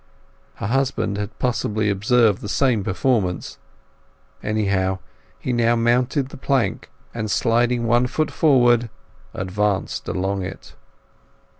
[0.55, 3.59] Her husband had possibly observed the same performance;
[4.41, 4.97] anyhow,
[5.37, 8.89] he now mounted the plank, and, sliding one foot forward,
[9.35, 10.73] advanced along it.